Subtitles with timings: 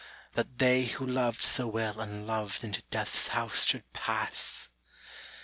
[0.19, 4.67] \ That they who loved so well unloved into Death's \ house should pass."